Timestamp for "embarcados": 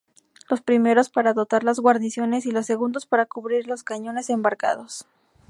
4.31-5.05